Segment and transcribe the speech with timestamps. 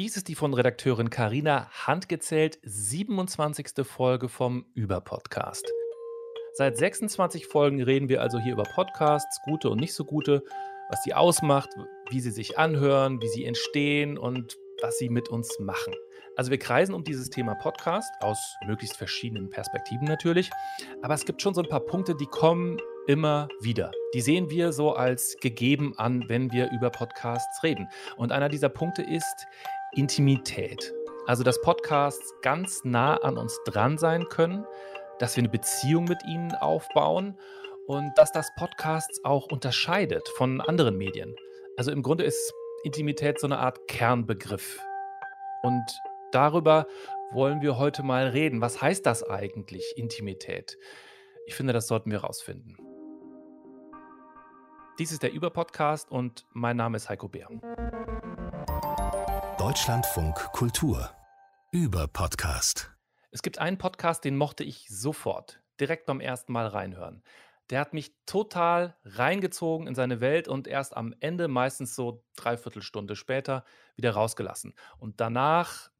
[0.00, 3.86] Dies ist die von Redakteurin Karina handgezählt 27.
[3.86, 5.70] Folge vom Über-Podcast.
[6.54, 10.42] Seit 26 Folgen reden wir also hier über Podcasts, gute und nicht so gute,
[10.88, 11.68] was sie ausmacht,
[12.08, 15.92] wie sie sich anhören, wie sie entstehen und was sie mit uns machen.
[16.34, 20.48] Also wir kreisen um dieses Thema Podcast aus möglichst verschiedenen Perspektiven natürlich,
[21.02, 23.90] aber es gibt schon so ein paar Punkte, die kommen immer wieder.
[24.14, 27.88] Die sehen wir so als gegeben an, wenn wir über Podcasts reden.
[28.16, 29.46] Und einer dieser Punkte ist
[29.92, 30.94] Intimität.
[31.26, 34.64] Also dass Podcasts ganz nah an uns dran sein können,
[35.18, 37.38] dass wir eine Beziehung mit ihnen aufbauen
[37.86, 41.34] und dass das Podcasts auch unterscheidet von anderen Medien.
[41.76, 42.52] Also im Grunde ist
[42.84, 44.80] Intimität so eine Art Kernbegriff.
[45.62, 45.84] Und
[46.32, 46.86] darüber
[47.32, 48.60] wollen wir heute mal reden.
[48.60, 50.78] Was heißt das eigentlich, Intimität?
[51.46, 52.76] Ich finde, das sollten wir rausfinden.
[54.98, 57.48] Dies ist der Über-Podcast und mein Name ist Heiko Bär.
[59.70, 61.14] Deutschlandfunk Kultur
[61.70, 62.90] Über-Podcast.
[63.30, 67.22] Es gibt einen Podcast, den mochte ich sofort, direkt beim ersten Mal reinhören.
[67.70, 72.82] Der hat mich total reingezogen in seine Welt und erst am Ende, meistens so dreiviertel
[72.82, 74.74] Stunde später, wieder rausgelassen.
[74.98, 75.92] Und danach,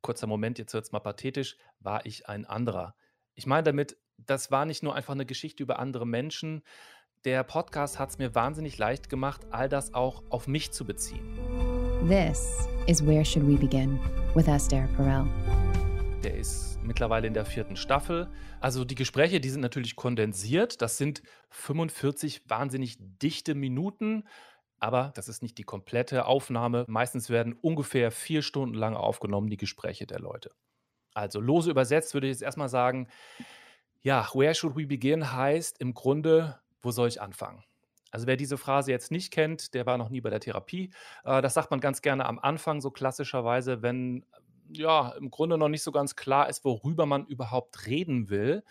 [0.00, 2.94] kurzer Moment, jetzt wird es mal pathetisch, war ich ein anderer.
[3.34, 6.62] Ich meine damit, das war nicht nur einfach eine Geschichte über andere Menschen.
[7.26, 11.69] Der Podcast hat es mir wahnsinnig leicht gemacht, all das auch auf mich zu beziehen.
[12.08, 14.00] This is Where Should We Begin
[14.34, 15.26] with Esther Perel.
[16.24, 18.26] Der ist mittlerweile in der vierten Staffel.
[18.58, 20.80] Also die Gespräche, die sind natürlich kondensiert.
[20.80, 24.24] Das sind 45 wahnsinnig dichte Minuten.
[24.78, 26.86] Aber das ist nicht die komplette Aufnahme.
[26.88, 30.52] Meistens werden ungefähr vier Stunden lang aufgenommen, die Gespräche der Leute.
[31.12, 33.08] Also lose übersetzt würde ich jetzt erstmal sagen,
[34.00, 37.62] ja, where should we begin heißt im Grunde, wo soll ich anfangen?
[38.10, 40.90] Also wer diese Phrase jetzt nicht kennt, der war noch nie bei der Therapie.
[41.24, 44.24] Äh, das sagt man ganz gerne am Anfang, so klassischerweise, wenn
[44.72, 48.62] ja, im Grunde noch nicht so ganz klar ist, worüber man überhaupt reden will.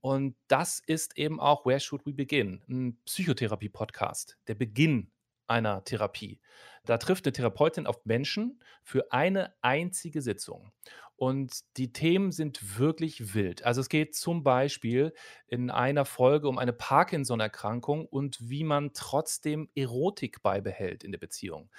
[0.00, 2.60] Und das ist eben auch Where Should We Begin?
[2.68, 5.11] Ein Psychotherapie-Podcast, der Beginn
[5.52, 6.40] einer Therapie.
[6.84, 10.72] Da trifft eine Therapeutin auf Menschen für eine einzige Sitzung.
[11.16, 13.64] Und die Themen sind wirklich wild.
[13.64, 15.12] Also es geht zum Beispiel
[15.46, 21.70] in einer Folge um eine Parkinson-Erkrankung und wie man trotzdem Erotik beibehält in der Beziehung.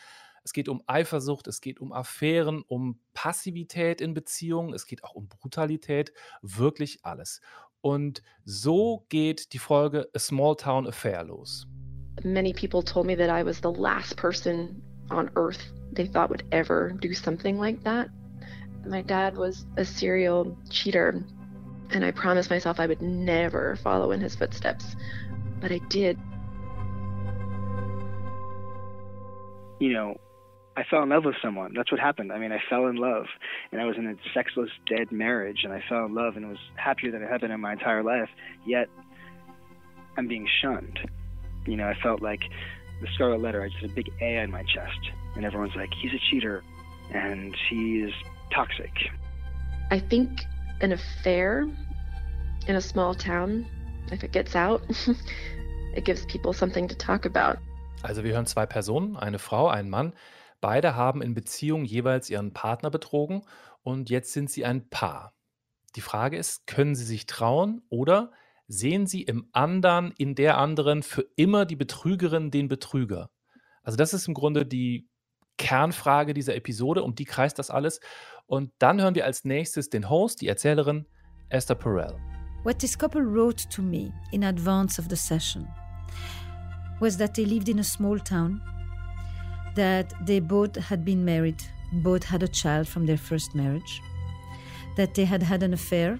[0.45, 5.15] Es geht um Eifersucht, es geht um Affären, um Passivität in Beziehungen, es geht auch
[5.15, 7.41] um Brutalität, wirklich alles.
[7.81, 11.67] Und so geht die Folge A Small Town Affair los.
[12.23, 16.43] Many people told me that I was the last person on earth they thought would
[16.51, 18.09] ever do something like that.
[18.85, 21.23] My dad was a serial cheater,
[21.91, 24.95] and I promised myself I would never follow in his footsteps,
[25.61, 26.17] but I did.
[29.79, 30.17] You know,
[30.75, 31.73] I fell in love with someone.
[31.75, 32.31] That's what happened.
[32.31, 33.25] I mean, I fell in love,
[33.71, 36.57] and I was in a sexless, dead marriage, and I fell in love, and was
[36.75, 38.29] happier than it had been in my entire life.
[38.65, 38.89] Yet,
[40.17, 40.99] I'm being shunned.
[41.65, 42.41] You know, I felt like
[43.01, 43.61] the Scarlet Letter.
[43.61, 44.99] I just had a big A on my chest,
[45.35, 46.63] and everyone's like, "He's a cheater,
[47.13, 48.11] and he's
[48.53, 48.91] toxic."
[49.91, 50.29] I think
[50.81, 51.67] an affair
[52.67, 53.65] in a small town,
[54.11, 54.81] if it gets out,
[55.95, 57.57] it gives people something to talk about.
[58.03, 60.13] Also wir hören zwei Personen, eine Frau, einen Mann,
[60.63, 63.43] Beide haben in Beziehung jeweils ihren Partner betrogen
[63.81, 65.33] und jetzt sind sie ein Paar.
[65.97, 68.31] Die Frage ist, können sie sich trauen oder
[68.67, 73.29] sehen sie im anderen, in der anderen für immer die Betrügerin, den Betrüger?
[73.83, 75.07] Also das ist im Grunde die
[75.57, 77.99] Kernfrage dieser Episode, um die kreist das alles.
[78.45, 81.05] Und dann hören wir als nächstes den Host, die Erzählerin
[81.49, 82.17] Esther Perel.
[82.63, 85.67] What this couple wrote to me in advance of the session
[86.99, 88.61] was that they lived in a small town
[89.75, 94.01] that they both had been married, both had a child from their first marriage,
[94.95, 96.19] that they had had an affair.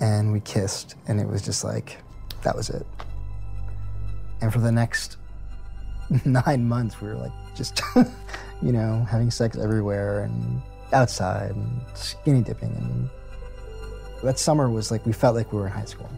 [0.00, 1.98] And we kissed, and it was just like,
[2.42, 2.86] that was it.
[4.40, 5.18] And for the next
[6.24, 7.82] nine months, we were like, just,
[8.62, 10.60] you know, having sex everywhere and
[10.92, 12.70] outside and skinny dipping.
[12.70, 13.10] And
[14.22, 16.10] that summer was like, we felt like we were in high school.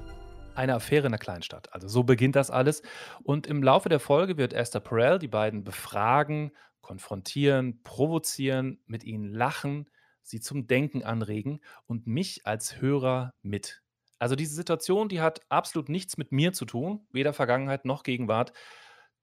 [0.56, 1.68] Eine Affäre in der Kleinstadt.
[1.72, 2.82] Also so beginnt das alles.
[3.24, 9.32] Und im Laufe der Folge wird Esther Perel die beiden befragen, konfrontieren, provozieren, mit ihnen
[9.34, 9.86] lachen,
[10.24, 13.82] sie zum Denken anregen und mich als Hörer mit.
[14.18, 18.52] Also diese Situation, die hat absolut nichts mit mir zu tun, weder Vergangenheit noch Gegenwart.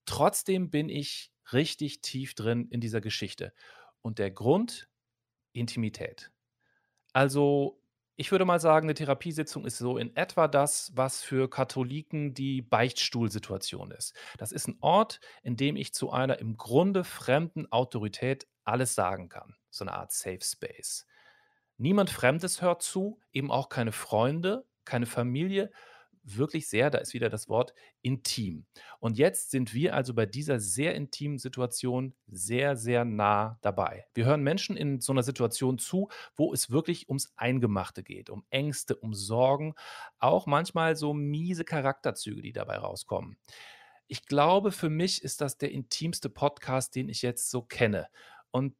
[0.05, 3.53] Trotzdem bin ich richtig tief drin in dieser Geschichte.
[4.01, 4.89] Und der Grund,
[5.53, 6.31] Intimität.
[7.13, 7.81] Also
[8.15, 12.61] ich würde mal sagen, eine Therapiesitzung ist so in etwa das, was für Katholiken die
[12.61, 14.13] Beichtstuhlsituation ist.
[14.37, 19.29] Das ist ein Ort, in dem ich zu einer im Grunde fremden Autorität alles sagen
[19.29, 19.55] kann.
[19.71, 21.07] So eine Art Safe Space.
[21.77, 25.71] Niemand Fremdes hört zu, eben auch keine Freunde, keine Familie,
[26.23, 28.65] wirklich sehr, da ist wieder das Wort intim.
[28.99, 34.05] Und jetzt sind wir also bei dieser sehr intimen Situation sehr, sehr nah dabei.
[34.13, 38.45] Wir hören Menschen in so einer Situation zu, wo es wirklich ums Eingemachte geht, um
[38.49, 39.73] Ängste, um Sorgen,
[40.19, 43.37] auch manchmal so miese Charakterzüge, die dabei rauskommen.
[44.07, 48.07] Ich glaube, für mich ist das der intimste Podcast, den ich jetzt so kenne.
[48.51, 48.75] Und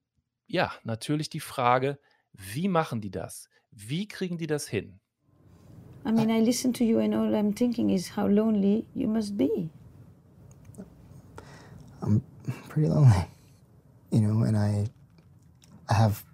[0.52, 1.98] ja, natürlich die Frage,
[2.34, 3.48] wie machen die das?
[3.72, 5.00] Wie kriegen die das hin?
[6.04, 9.38] I mean, I listen to you, and all I'm thinking is how lonely you must
[9.38, 9.70] be.
[12.02, 12.22] I'm
[12.68, 13.28] pretty lonely,
[14.12, 14.88] you know, and I,
[15.88, 16.26] I have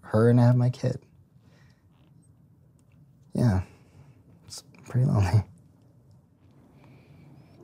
[0.00, 1.04] her and I have my kid.
[3.34, 3.60] Yeah,
[4.46, 5.44] it's pretty lonely.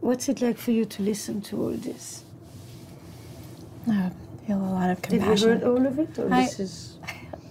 [0.00, 2.22] What's it like for you to listen to all this?
[3.88, 4.12] I
[4.46, 5.48] feel a lot of Did you compassion.
[5.48, 6.98] heard all of it, or I- this is?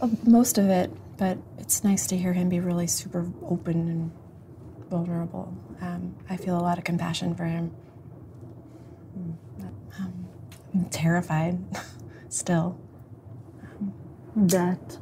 [0.02, 4.12] Uh, Most of it, but it's nice to hear him be really super open and
[4.90, 5.54] vulnerable.
[5.82, 7.72] Um, I feel a lot of compassion for him.
[10.00, 10.26] Um,
[10.74, 11.60] I'm terrified
[12.30, 12.76] still
[14.36, 14.98] That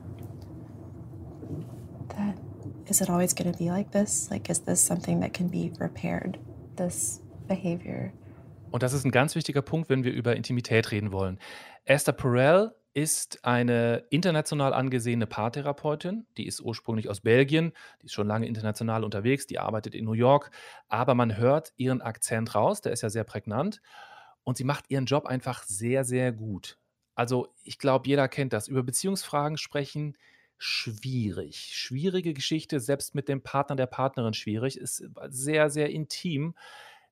[2.10, 2.38] that
[2.88, 4.30] is it always going to be like this?
[4.30, 6.38] Like, is this something that can be repaired?
[6.76, 8.12] This behavior?
[8.72, 11.38] Und das ist ein ganz wichtiger Punkt, wenn wir über Intimität reden wollen.
[11.86, 16.28] Esther Perel ist eine international angesehene Paartherapeutin.
[16.38, 20.14] Die ist ursprünglich aus Belgien, die ist schon lange international unterwegs, die arbeitet in New
[20.14, 20.52] York,
[20.90, 23.82] aber man hört ihren Akzent raus, der ist ja sehr prägnant
[24.44, 26.78] und sie macht ihren Job einfach sehr, sehr gut.
[27.16, 28.68] Also ich glaube, jeder kennt das.
[28.68, 30.18] Über Beziehungsfragen sprechen,
[30.58, 31.72] schwierig.
[31.74, 36.56] Schwierige Geschichte, selbst mit dem Partner, der Partnerin schwierig, ist sehr, sehr intim.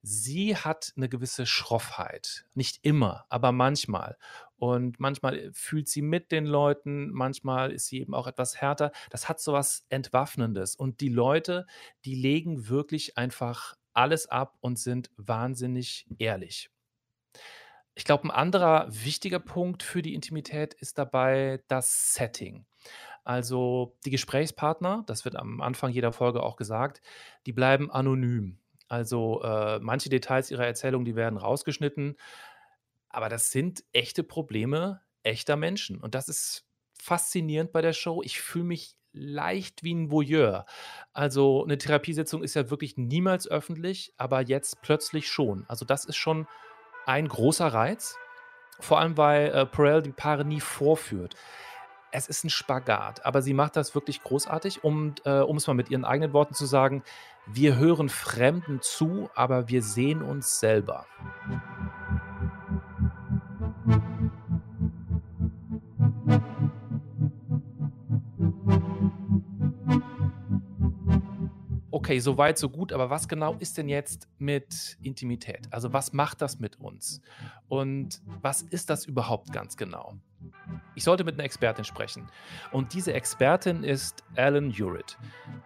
[0.02, 2.46] Sie hat eine gewisse Schroffheit.
[2.54, 4.18] Nicht immer, aber manchmal.
[4.58, 8.92] Und manchmal fühlt sie mit den Leuten, manchmal ist sie eben auch etwas härter.
[9.10, 10.76] Das hat so was Entwaffnendes.
[10.76, 11.66] Und die Leute,
[12.06, 16.70] die legen wirklich einfach alles ab und sind wahnsinnig ehrlich.
[17.96, 22.66] Ich glaube, ein anderer wichtiger Punkt für die Intimität ist dabei das Setting.
[23.26, 27.02] Also die Gesprächspartner, das wird am Anfang jeder Folge auch gesagt,
[27.46, 28.58] die bleiben anonym.
[28.90, 32.18] Also äh, manche Details ihrer Erzählung, die werden rausgeschnitten,
[33.10, 36.00] aber das sind echte Probleme echter Menschen.
[36.00, 36.66] Und das ist
[37.02, 38.22] faszinierend bei der Show.
[38.24, 40.66] Ich fühle mich leicht wie ein Voyeur.
[41.14, 45.66] Also eine Therapiesitzung ist ja wirklich niemals öffentlich, aber jetzt plötzlich schon.
[45.68, 46.48] Also das ist schon
[47.06, 48.16] ein großer Reiz.
[48.80, 51.36] Vor allem, weil äh, Perel die Paare nie vorführt.
[52.12, 54.84] Es ist ein Spagat, aber sie macht das wirklich großartig.
[54.84, 57.04] Und äh, um es mal mit ihren eigenen Worten zu sagen,
[57.46, 61.06] wir hören Fremden zu, aber wir sehen uns selber.
[71.92, 75.68] Okay, so weit, so gut, aber was genau ist denn jetzt mit Intimität?
[75.70, 77.22] Also was macht das mit uns?
[77.68, 80.16] Und was ist das überhaupt ganz genau?
[80.96, 82.28] Ich sollte mit einer Expertin sprechen.
[82.72, 85.18] Und diese Expertin ist Alan Hewitt.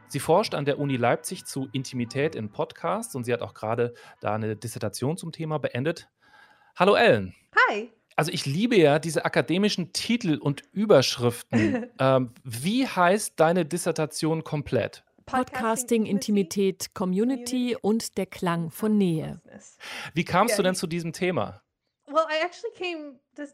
[0.08, 3.94] Sie forscht an der Uni Leipzig zu Intimität in Podcasts und sie hat auch gerade
[4.20, 6.10] da eine Dissertation zum Thema beendet.
[6.76, 7.34] Hallo Alan.
[7.70, 7.92] Hi.
[8.16, 11.88] Also ich liebe ja diese akademischen Titel und Überschriften.
[12.00, 15.04] ähm, wie heißt deine Dissertation komplett?
[15.26, 19.42] Podcasting, Intimität, Community und der Klang von Nähe.
[20.14, 21.63] Wie kamst du denn zu diesem Thema?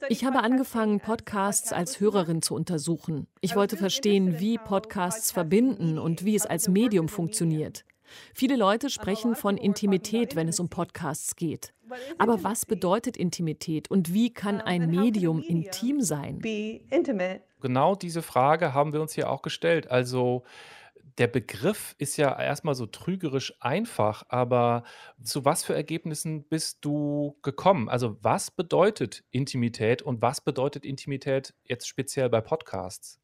[0.10, 3.28] Ich habe angefangen, Podcasts als Hörerin zu untersuchen.
[3.42, 7.86] Ich wollte verstehen, wie Podcasts verbinden und wie es als Medium funktioniert.
[8.34, 11.74] Viele Leute sprechen von Intimität, wenn es um Podcasts geht.
[12.18, 16.40] Aber was bedeutet Intimität und wie kann ein Medium intim sein?
[17.62, 19.90] Genau diese Frage haben wir uns hier auch gestellt.
[19.90, 20.44] Also
[21.18, 24.84] der Begriff ist ja erstmal so trügerisch einfach, aber
[25.24, 27.90] zu was für Ergebnissen bist du gekommen?
[27.90, 33.19] Also was bedeutet Intimität und was bedeutet Intimität jetzt speziell bei Podcasts?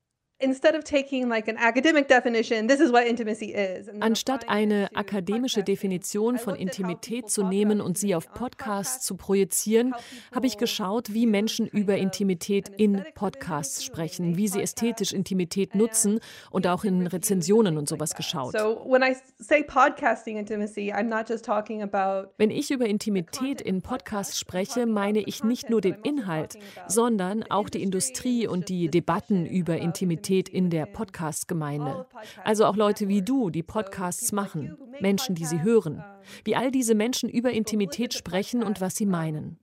[4.01, 9.95] Anstatt eine akademische Definition von Intimität zu nehmen und sie auf Podcasts zu projizieren,
[10.33, 16.19] habe ich geschaut, wie Menschen über Intimität in Podcasts sprechen, wie sie ästhetisch Intimität nutzen
[16.51, 18.55] und auch in Rezensionen und sowas geschaut.
[22.37, 26.57] Wenn ich über Intimität in Podcasts spreche, meine ich nicht nur den Inhalt,
[26.89, 32.05] sondern auch die Industrie und die Debatten über Intimität in der Podcast-Gemeinde.
[32.43, 36.03] Also auch Leute wie du, die Podcasts machen, Menschen, die sie hören.
[36.43, 39.59] Wie all diese Menschen über Intimität sprechen und was sie meinen.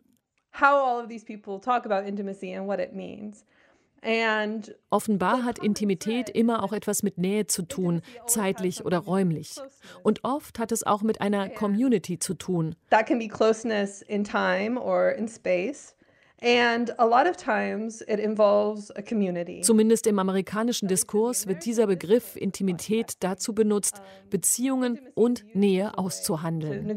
[4.90, 9.56] Offenbar hat Intimität immer auch etwas mit Nähe zu tun, zeitlich oder räumlich.
[10.02, 12.74] Und oft hat es auch mit einer Community zu tun.
[12.90, 15.94] That can be closeness in time or in space.
[16.44, 19.60] And a lot of times it involves a community.
[19.60, 26.90] Zumindest im amerikanischen Diskurs wird dieser Begriff Intimität dazu benutzt, Beziehungen und Nähe auszuhandeln.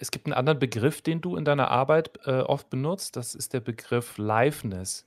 [0.00, 3.52] Es gibt einen anderen Begriff, den du in deiner Arbeit äh, oft benutzt, das ist
[3.54, 5.04] der Begriff Liveness.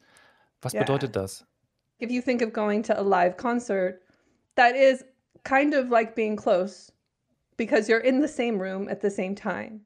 [0.61, 0.83] Was Yeah.
[0.83, 1.45] bedeutet das?
[2.01, 4.01] If you think of going to a live concert,
[4.55, 5.05] that is
[5.43, 6.91] kind of like being close
[7.55, 9.85] because you're in the same room at the same time.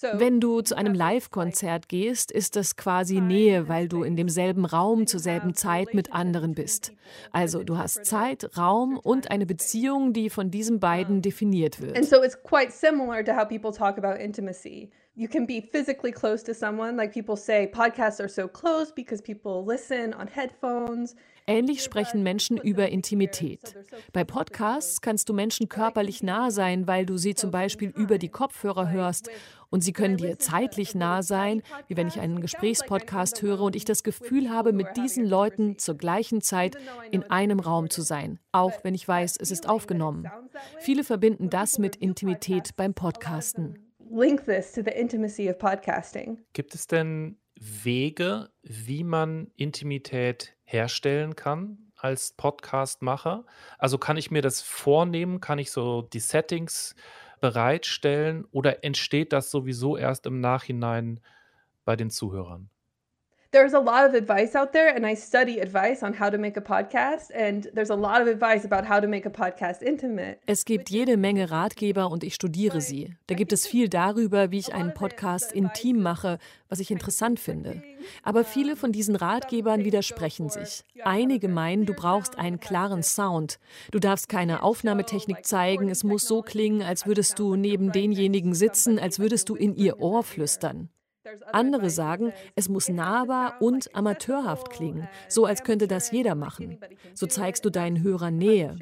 [0.00, 5.06] Wenn du zu einem Live-Konzert gehst, ist das quasi Nähe, weil du in demselben Raum
[5.06, 6.92] zur selben Zeit mit anderen bist.
[7.30, 12.04] Also du hast Zeit, Raum und eine Beziehung, die von diesen beiden definiert And wird.
[12.04, 14.90] so it's quite similar to how people talk about intimacy.
[15.14, 19.20] You can be physically close to someone, like people say podcasts are so close because
[19.20, 21.14] people listen on headphones.
[21.46, 23.76] Ähnlich sprechen Menschen über Intimität.
[24.14, 28.30] Bei Podcasts kannst du Menschen körperlich nah sein, weil du sie zum Beispiel über die
[28.30, 29.28] Kopfhörer hörst.
[29.68, 33.84] Und sie können dir zeitlich nah sein, wie wenn ich einen Gesprächspodcast höre und ich
[33.84, 36.76] das Gefühl habe, mit diesen Leuten zur gleichen Zeit
[37.10, 40.30] in einem Raum zu sein, auch wenn ich weiß, es ist aufgenommen.
[40.78, 43.91] Viele verbinden das mit Intimität beim Podcasten.
[44.14, 46.36] Link this to the intimacy of podcasting.
[46.52, 53.46] Gibt es denn Wege, wie man Intimität herstellen kann als Podcastmacher?
[53.78, 55.40] Also kann ich mir das vornehmen?
[55.40, 56.94] Kann ich so die Settings
[57.40, 61.20] bereitstellen oder entsteht das sowieso erst im Nachhinein
[61.86, 62.68] bei den Zuhörern?
[63.54, 66.56] There's a lot of advice out there, and I study advice on how to make
[66.56, 70.38] a podcast, and there's a lot of advice about how to make a podcast intimate.
[70.46, 73.14] Es gibt jede Menge Ratgeber und ich studiere sie.
[73.26, 76.38] Da gibt es viel darüber, wie ich einen Podcast intim mache,
[76.70, 77.82] was ich interessant finde.
[78.22, 80.82] Aber viele von diesen Ratgebern widersprechen sich.
[81.04, 83.58] Einige meinen, du brauchst einen klaren Sound.
[83.90, 85.90] Du darfst keine Aufnahmetechnik zeigen.
[85.90, 90.00] Es muss so klingen, als würdest du neben denjenigen sitzen, als würdest du in ihr
[90.00, 90.88] Ohr flüstern.
[91.52, 96.78] Andere sagen, es muss nahbar und amateurhaft klingen, so als könnte das jeder machen.
[97.14, 98.76] So zeigst du deinen Hörern Nähe.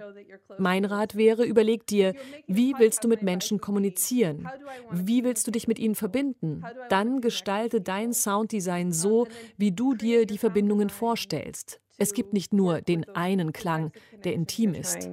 [0.58, 2.14] Mein Rat wäre, überleg dir,
[2.46, 4.48] wie willst du mit Menschen kommunizieren?
[4.90, 6.62] Wie willst du dich mit ihnen verbinden?
[6.88, 11.80] Dann gestalte dein Sounddesign so, wie du dir die Verbindungen vorstellst.
[11.98, 13.92] Es gibt nicht nur den einen Klang,
[14.24, 15.08] der intim ist.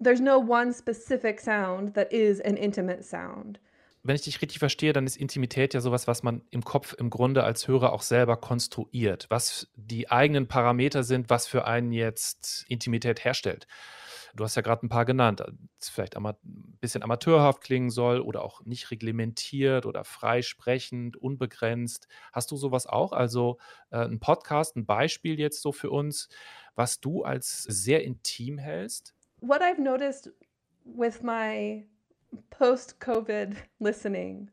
[0.00, 3.58] There's no one specific sound that is an intimate sound.
[4.06, 7.08] Wenn ich dich richtig verstehe, dann ist Intimität ja sowas, was man im Kopf im
[7.08, 12.66] Grunde als Hörer auch selber konstruiert, was die eigenen Parameter sind, was für einen jetzt
[12.68, 13.66] Intimität herstellt.
[14.36, 15.42] Du hast ja gerade ein paar genannt,
[15.78, 16.34] das vielleicht ein
[16.80, 22.06] bisschen amateurhaft klingen soll oder auch nicht reglementiert oder freisprechend, unbegrenzt.
[22.30, 23.12] Hast du sowas auch?
[23.12, 23.56] Also
[23.90, 26.28] äh, ein Podcast, ein Beispiel jetzt so für uns,
[26.74, 29.14] was du als sehr intim hältst?
[29.40, 30.30] What I've noticed
[30.84, 31.86] with my
[32.50, 34.50] post COVID listening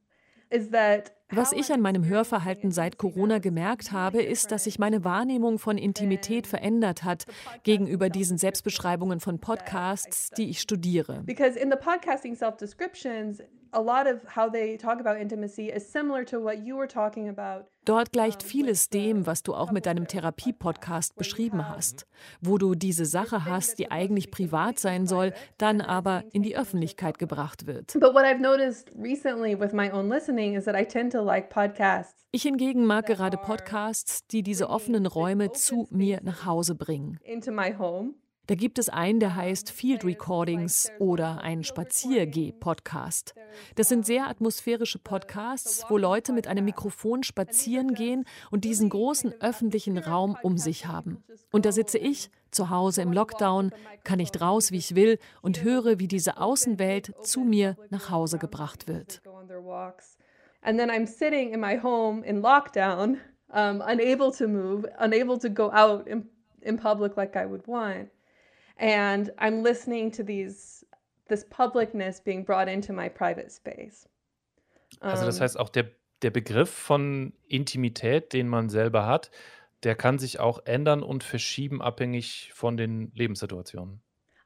[0.50, 5.06] is that Was ich an meinem Hörverhalten seit Corona gemerkt habe, ist, dass sich meine
[5.06, 7.26] Wahrnehmung von Intimität verändert hat
[7.64, 11.24] gegenüber diesen Selbstbeschreibungen von Podcasts, die ich studiere.
[11.26, 13.40] because in the podcasting self descriptions,
[13.74, 17.30] a lot of how they talk about intimacy is similar to what you were talking
[17.30, 17.66] about.
[17.86, 22.06] Dort gleicht vieles dem, was du auch mit deinem Therapie-Podcast beschrieben hast,
[22.40, 27.18] wo du diese Sache hast, die eigentlich privat sein soll, dann aber in die Öffentlichkeit
[27.18, 27.94] gebracht wird.
[27.94, 31.21] But what I've noticed recently with my own listening is that I tend to
[32.32, 37.20] Ich hingegen mag gerade Podcasts, die diese offenen Räume zu mir nach Hause bringen.
[37.24, 38.14] into my home.
[38.48, 43.34] Da gibt es einen, der heißt Field Recordings oder ein Spaziergeh-Podcast.
[43.76, 49.34] Das sind sehr atmosphärische Podcasts, wo Leute mit einem Mikrofon spazieren gehen und diesen großen
[49.40, 51.24] öffentlichen Raum um sich haben.
[51.52, 53.72] Und da sitze ich zu Hause im Lockdown,
[54.04, 58.38] kann nicht raus, wie ich will und höre, wie diese Außenwelt zu mir nach Hause
[58.38, 59.22] gebracht wird.
[60.64, 63.20] And then I'm sitting in my home in lockdown,
[63.52, 66.26] um, unable to move, unable to go out in,
[66.62, 68.10] in public like I would want.
[68.78, 70.86] And I'm listening to these
[71.28, 74.08] this publicness being brought into my private space.
[75.00, 75.90] Also das Um, heißt auch der,
[76.22, 79.32] der Begriff von Intimität, den man selber hat,
[79.84, 84.02] der kann sich auch ändern und verschieben abhängig von den Lebenssituationen.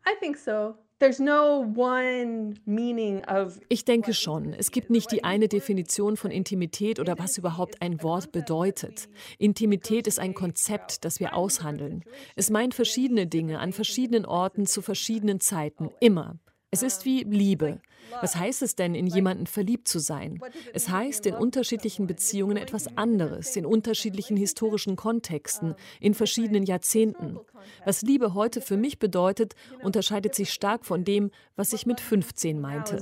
[0.08, 0.76] I think so.
[0.98, 6.32] There's no one meaning of Ich denke schon, es gibt nicht die eine Definition von
[6.32, 9.10] Intimität oder was überhaupt ein Wort bedeutet.
[9.38, 12.06] Intimität ist ein Konzept, das wir aushandeln.
[12.38, 16.40] Es meint verschiedene Dinge an verschiedenen Orten zu verschiedenen Zeiten, immer.
[16.72, 17.80] Es ist wie Liebe.
[18.22, 20.40] Was heißt es denn, in jemanden verliebt zu sein?
[20.74, 27.40] Es heißt in unterschiedlichen Beziehungen etwas anderes, in unterschiedlichen historischen Kontexten, in verschiedenen Jahrzehnten.
[27.86, 32.60] Was Liebe heute für mich bedeutet, unterscheidet sich stark von dem, was ich mit 15
[32.60, 32.98] meinte.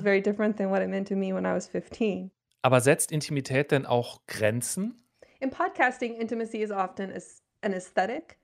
[2.62, 5.04] Aber setzt Intimität denn auch Grenzen?
[5.40, 7.12] In podcasting, intimacy is often
[7.62, 8.38] an aesthetic.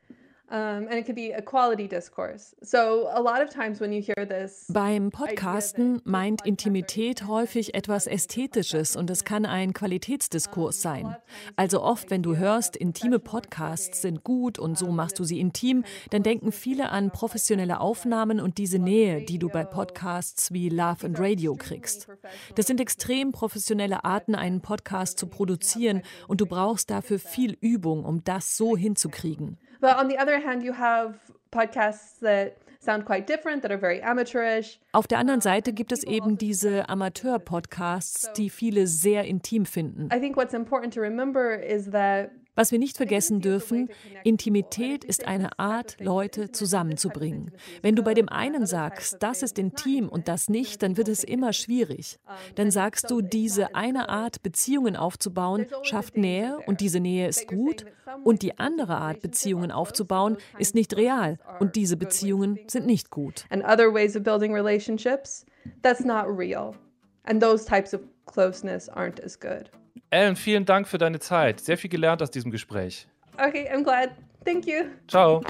[0.51, 2.55] Um, and it could be a quality discourse.
[2.61, 8.07] So a lot of times when you hear this Beim Podcasten meint Intimität häufig etwas
[8.07, 11.15] Ästhetisches und es kann ein Qualitätsdiskurs sein.
[11.55, 15.83] Also oft, wenn du hörst, intime Podcasts sind gut und so machst du sie intim,
[16.09, 21.05] dann denken viele an professionelle Aufnahmen und diese Nähe, die du bei Podcasts wie Love
[21.05, 22.07] and Radio kriegst.
[22.55, 28.03] Das sind extrem professionelle Arten, einen Podcast zu produzieren und du brauchst dafür viel Übung,
[28.03, 29.59] um das so hinzukriegen.
[29.79, 31.15] But on the other hand, you have
[31.51, 34.79] podcasts that sound quite different, that are very amateurish.
[34.93, 40.09] Auf der anderen uh, Seite gibt es eben diese Amateur-Podcasts, die viele sehr intim finden.
[40.13, 43.89] I think what's important to remember is that was wir nicht vergessen dürfen,
[44.23, 47.51] Intimität ist eine Art, Leute zusammenzubringen.
[47.81, 51.23] Wenn du bei dem einen sagst, das ist intim und das nicht, dann wird es
[51.23, 52.19] immer schwierig.
[52.55, 57.85] Dann sagst du, diese eine Art, Beziehungen aufzubauen, schafft Nähe und diese Nähe ist gut.
[58.23, 63.45] Und die andere Art, Beziehungen aufzubauen, ist nicht real und diese Beziehungen sind nicht gut.
[63.49, 65.45] And other ways of building relationships,
[65.81, 66.75] that's not real.
[67.23, 69.71] And those types of closeness aren't as good.
[70.11, 71.59] Ellen, vielen Dank für deine Zeit.
[71.59, 73.07] Sehr viel gelernt aus diesem Gespräch.
[73.33, 74.09] Okay, I'm glad.
[74.43, 74.85] Thank you.
[75.07, 75.43] Ciao.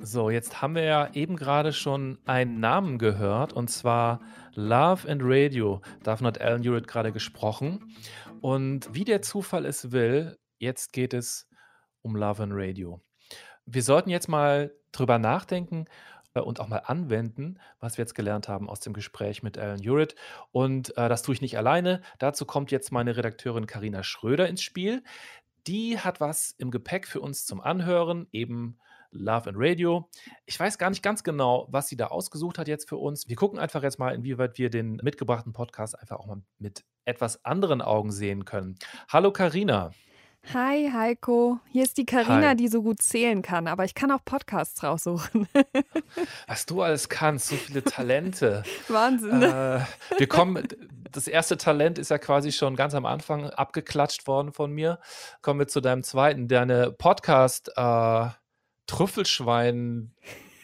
[0.00, 4.20] So, jetzt haben wir ja eben gerade schon einen Namen gehört und zwar
[4.54, 5.80] Love and Radio.
[6.04, 7.92] Davon hat Alan Hewitt gerade gesprochen.
[8.40, 11.48] Und wie der Zufall es will, jetzt geht es
[12.02, 13.00] um Love and Radio.
[13.74, 15.86] Wir sollten jetzt mal drüber nachdenken
[16.34, 19.80] äh, und auch mal anwenden, was wir jetzt gelernt haben aus dem Gespräch mit Alan
[19.80, 20.14] Hewitt.
[20.50, 22.02] Und äh, das tue ich nicht alleine.
[22.18, 25.02] Dazu kommt jetzt meine Redakteurin Karina Schröder ins Spiel.
[25.66, 28.78] Die hat was im Gepäck für uns zum Anhören, eben
[29.10, 30.10] Love and Radio.
[30.44, 33.26] Ich weiß gar nicht ganz genau, was sie da ausgesucht hat jetzt für uns.
[33.26, 37.42] Wir gucken einfach jetzt mal, inwieweit wir den mitgebrachten Podcast einfach auch mal mit etwas
[37.46, 38.76] anderen Augen sehen können.
[39.08, 39.92] Hallo Karina.
[40.52, 44.24] Hi Heiko, hier ist die Karina, die so gut zählen kann, aber ich kann auch
[44.24, 45.48] Podcasts raussuchen.
[46.48, 48.64] Was du alles kannst, so viele Talente.
[48.88, 49.42] Wahnsinn.
[49.42, 49.80] Äh,
[50.18, 50.66] wir kommen,
[51.10, 54.98] das erste Talent ist ja quasi schon ganz am Anfang abgeklatscht worden von mir.
[55.42, 58.26] Kommen wir zu deinem zweiten, deine Podcast äh,
[58.86, 60.12] Trüffelschwein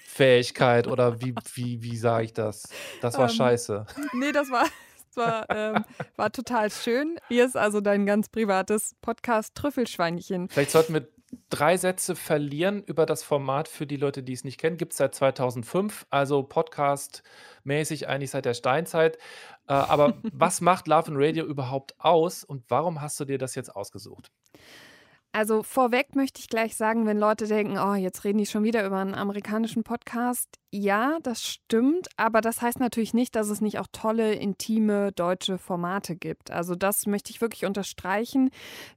[0.05, 2.69] Fähigkeit oder wie, wie, wie sage ich das?
[3.01, 3.87] Das war ähm, scheiße.
[4.13, 4.67] Nee, das war,
[5.19, 5.85] war, ähm,
[6.17, 7.19] war total schön.
[7.29, 10.49] Hier ist also dein ganz privates Podcast Trüffelschweinchen.
[10.49, 11.09] Vielleicht sollten wir
[11.51, 14.79] drei Sätze verlieren über das Format für die Leute, die es nicht kennen.
[14.79, 19.19] Gibt es seit 2005, also Podcast-mäßig eigentlich seit der Steinzeit.
[19.67, 23.55] Äh, aber was macht Love and Radio überhaupt aus und warum hast du dir das
[23.55, 24.31] jetzt ausgesucht?
[25.33, 28.85] Also vorweg möchte ich gleich sagen, wenn Leute denken, oh, jetzt reden die schon wieder
[28.87, 30.49] über einen amerikanischen Podcast.
[30.71, 35.57] Ja, das stimmt, aber das heißt natürlich nicht, dass es nicht auch tolle, intime deutsche
[35.57, 36.51] Formate gibt.
[36.51, 38.51] Also das möchte ich wirklich unterstreichen.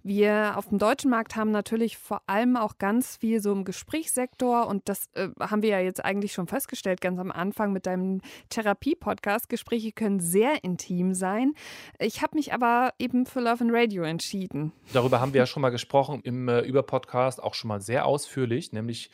[0.03, 4.67] Wir auf dem deutschen Markt haben natürlich vor allem auch ganz viel so im Gesprächssektor
[4.67, 8.21] und das äh, haben wir ja jetzt eigentlich schon festgestellt, ganz am Anfang mit deinem
[8.49, 9.47] Therapie-Podcast.
[9.47, 11.53] Gespräche können sehr intim sein.
[11.99, 14.73] Ich habe mich aber eben für Love and Radio entschieden.
[14.91, 18.71] Darüber haben wir ja schon mal gesprochen im äh, Über-Podcast, auch schon mal sehr ausführlich,
[18.71, 19.11] nämlich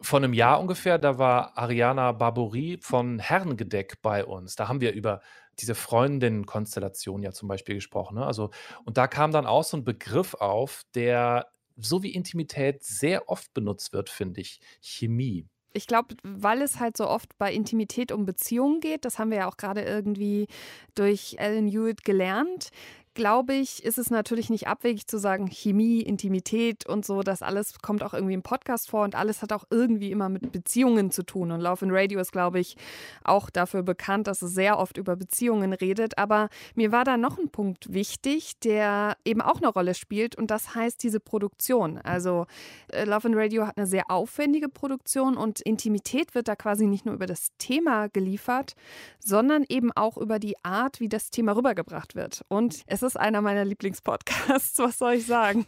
[0.00, 4.54] von einem Jahr ungefähr, da war Ariana Barbouri von Herrengedeck bei uns.
[4.54, 5.20] Da haben wir über
[5.58, 8.16] diese Freundinnen-Konstellation ja zum Beispiel gesprochen.
[8.16, 8.24] Ne?
[8.24, 8.50] Also,
[8.84, 13.52] und da kam dann auch so ein Begriff auf, der so wie Intimität sehr oft
[13.54, 14.60] benutzt wird, finde ich.
[14.80, 15.46] Chemie.
[15.72, 19.38] Ich glaube, weil es halt so oft bei Intimität um Beziehungen geht, das haben wir
[19.38, 20.46] ja auch gerade irgendwie
[20.94, 22.70] durch Ellen Hewitt gelernt,
[23.18, 27.80] glaube ich, ist es natürlich nicht abwegig zu sagen, Chemie, Intimität und so, das alles
[27.82, 31.24] kommt auch irgendwie im Podcast vor und alles hat auch irgendwie immer mit Beziehungen zu
[31.24, 31.50] tun.
[31.50, 32.76] Und Love and Radio ist, glaube ich,
[33.24, 36.16] auch dafür bekannt, dass es sehr oft über Beziehungen redet.
[36.16, 40.52] Aber mir war da noch ein Punkt wichtig, der eben auch eine Rolle spielt und
[40.52, 41.98] das heißt diese Produktion.
[41.98, 42.46] Also
[42.92, 47.04] äh, Love and Radio hat eine sehr aufwendige Produktion und Intimität wird da quasi nicht
[47.04, 48.76] nur über das Thema geliefert,
[49.18, 52.44] sondern eben auch über die Art, wie das Thema rübergebracht wird.
[52.46, 54.78] Und es ist ist einer meiner Lieblingspodcasts.
[54.78, 55.66] Was soll ich sagen?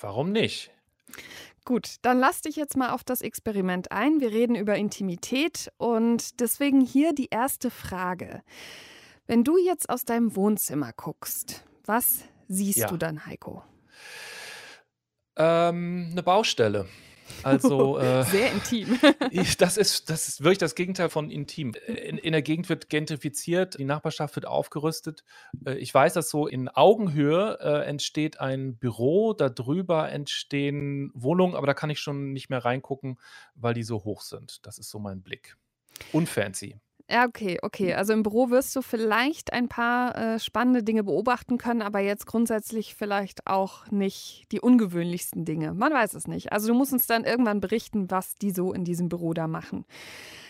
[0.00, 0.70] Warum nicht?
[1.64, 4.20] Gut, dann lass dich jetzt mal auf das Experiment ein.
[4.20, 8.42] Wir reden über Intimität und deswegen hier die erste Frage.
[9.26, 12.86] Wenn du jetzt aus deinem Wohnzimmer guckst, was siehst ja.
[12.86, 13.64] du dann, Heiko?
[15.36, 16.86] Ähm, 'ne Baustelle.
[17.42, 18.98] Also, äh, Sehr intim.
[19.58, 21.74] das ist das ist wirklich das Gegenteil von intim.
[21.86, 25.24] In in der Gegend wird gentrifiziert, die Nachbarschaft wird aufgerüstet.
[25.64, 31.54] Äh, ich weiß, dass so in Augenhöhe, äh, entsteht ein Büro, da drüber entstehen Wohnungen,
[31.54, 33.18] aber da kann ich schon nicht mehr reingucken,
[33.54, 34.64] weil die so hoch sind.
[34.66, 35.56] Das ist so mein Blick.
[36.12, 36.78] Unfancy.
[37.08, 37.94] Ja, okay, okay.
[37.94, 42.26] Also im Büro wirst du vielleicht ein paar äh, spannende Dinge beobachten können, aber jetzt
[42.26, 45.72] grundsätzlich vielleicht auch nicht die ungewöhnlichsten Dinge.
[45.72, 46.52] Man weiß es nicht.
[46.52, 49.84] Also du musst uns dann irgendwann berichten, was die so in diesem Büro da machen.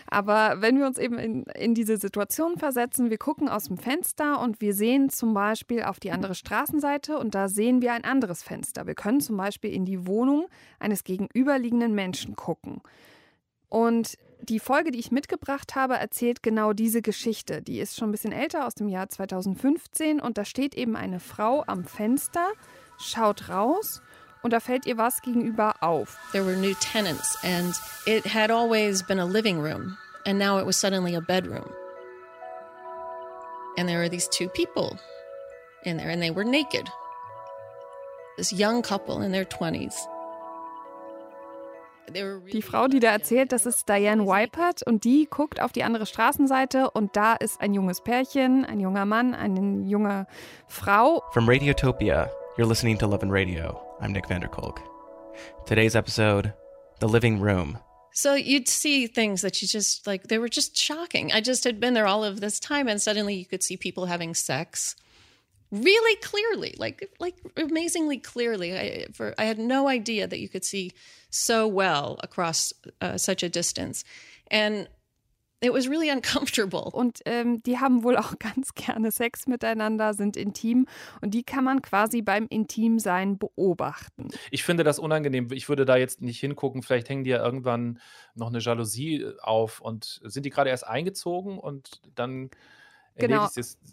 [0.07, 4.41] Aber wenn wir uns eben in, in diese Situation versetzen, wir gucken aus dem Fenster
[4.41, 8.43] und wir sehen zum Beispiel auf die andere Straßenseite und da sehen wir ein anderes
[8.43, 8.87] Fenster.
[8.87, 10.47] Wir können zum Beispiel in die Wohnung
[10.79, 12.81] eines gegenüberliegenden Menschen gucken.
[13.69, 17.63] Und die Folge, die ich mitgebracht habe, erzählt genau diese Geschichte.
[17.63, 20.21] Die ist schon ein bisschen älter, aus dem Jahr 2015.
[20.21, 22.49] Und da steht eben eine Frau am Fenster,
[22.99, 24.03] schaut raus
[24.43, 26.19] und da fällt ihr was gegenüber auf.
[26.33, 27.75] There were new tenants and
[28.07, 31.69] it had always been a living room and now it was suddenly a bedroom.
[33.77, 34.99] And there were these two people
[35.83, 36.89] in there and they were naked.
[38.37, 39.95] This young couple in their 20s.
[42.09, 46.07] Die Frau, die da erzählt, das ist Diane Weipert und die guckt auf die andere
[46.07, 50.27] Straßenseite und da ist ein junges Pärchen, ein junger Mann, eine junge
[50.69, 51.23] Frau.
[51.33, 53.81] From Radiotopia, you're listening to Love and Radio.
[54.01, 54.81] I'm Nick Vanderkolk.
[55.67, 56.53] Today's episode,
[57.01, 57.79] The Living Room.
[58.13, 61.33] So you'd see things that you just like, they were just shocking.
[61.33, 64.07] I just had been there all of this time and suddenly you could see people
[64.07, 64.95] having sex
[65.71, 68.77] really clearly, like like amazingly clearly.
[68.77, 70.93] I, for, I had no idea that you could see
[71.31, 74.05] so well across uh, such a distance,
[74.51, 74.89] and
[75.61, 76.91] it was really uncomfortable.
[76.93, 80.87] Und ähm, die haben wohl auch ganz gerne Sex miteinander, sind intim
[81.21, 84.29] und die kann man quasi beim Intimsein beobachten.
[84.51, 85.49] Ich finde das unangenehm.
[85.53, 86.83] Ich würde da jetzt nicht hingucken.
[86.83, 88.01] Vielleicht hängen die ja irgendwann
[88.35, 92.51] noch eine Jalousie äh, auf und sind die gerade erst eingezogen und dann
[93.17, 93.49] Genau,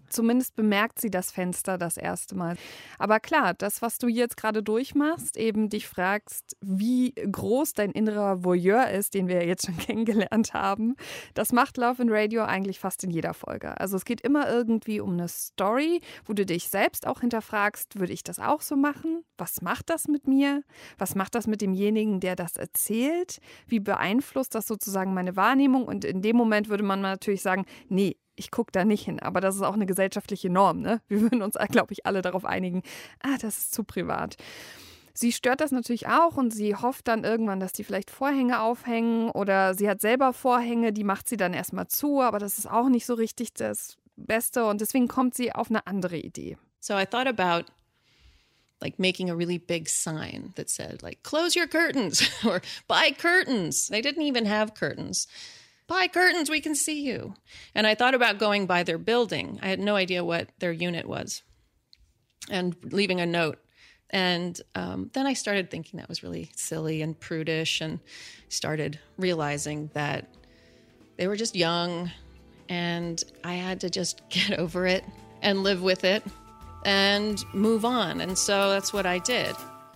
[0.09, 2.55] zumindest bemerkt sie das Fenster das erste Mal.
[2.99, 8.43] Aber klar, das, was du jetzt gerade durchmachst, eben dich fragst, wie groß dein innerer
[8.43, 10.95] Voyeur ist, den wir jetzt schon kennengelernt haben,
[11.33, 13.79] das macht Love in Radio eigentlich fast in jeder Folge.
[13.79, 18.13] Also es geht immer irgendwie um eine Story, wo du dich selbst auch hinterfragst, würde
[18.13, 19.23] ich das auch so machen?
[19.37, 20.63] Was macht das mit mir?
[20.97, 23.39] Was macht das mit demjenigen, der das erzählt?
[23.67, 25.85] Wie beeinflusst das sozusagen meine Wahrnehmung?
[25.85, 29.19] Und in dem Moment würde man natürlich sagen, nee, ich gucke da nicht hin.
[29.19, 30.81] Aber das ist auch eine gesellschaftliche Norm.
[30.81, 31.01] Ne?
[31.07, 32.83] Wir würden uns, glaube ich, alle darauf einigen,
[33.21, 34.37] ah, das ist zu privat.
[35.15, 39.29] Sie stört das natürlich auch und sie hofft dann irgendwann, dass die vielleicht Vorhänge aufhängen
[39.29, 42.89] oder sie hat selber Vorhänge, die macht sie dann erstmal zu, aber das ist auch
[42.89, 46.57] nicht so richtig das Beste und deswegen kommt sie auf eine andere Idee.
[46.79, 47.71] So I thought about
[48.81, 53.87] like making a really big sign that said like close your curtains or buy curtains.
[53.89, 55.27] They didn't even have curtains.
[55.87, 57.35] Buy curtains, we can see you.
[57.75, 59.59] And I thought about going by their building.
[59.61, 61.43] I had no idea what their unit was
[62.49, 63.59] and leaving a note.
[64.09, 67.99] And um, then I started thinking that was really silly and prudish and
[68.47, 70.29] started realizing that
[71.17, 72.11] they were just young
[72.69, 75.03] and I had to just get over it
[75.41, 76.23] and live with it
[76.85, 78.21] and move on.
[78.21, 79.55] And so that's what I did.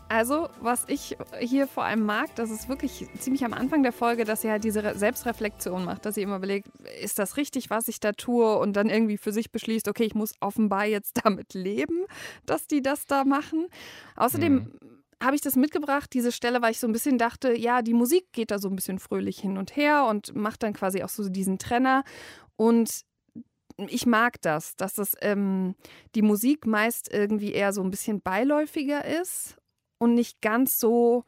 [0.10, 4.24] Also, was ich hier vor allem mag, das ist wirklich ziemlich am Anfang der Folge,
[4.24, 6.70] dass sie halt diese Selbstreflexion macht, dass sie immer überlegt,
[7.02, 10.15] ist das richtig, was ich da tue und dann irgendwie für sich beschließt, okay, ich
[10.15, 12.06] muss offenbar jetzt damit leben,
[12.46, 13.67] dass die das da machen.
[14.15, 14.72] Außerdem mhm.
[15.22, 18.32] habe ich das mitgebracht, diese Stelle, weil ich so ein bisschen dachte, ja, die Musik
[18.32, 21.28] geht da so ein bisschen fröhlich hin und her und macht dann quasi auch so
[21.28, 22.04] diesen Trenner
[22.56, 23.02] und
[23.89, 25.76] ich mag das, dass das ähm,
[26.15, 29.57] die Musik meist irgendwie eher so ein bisschen beiläufiger ist
[29.98, 31.26] und nicht ganz so,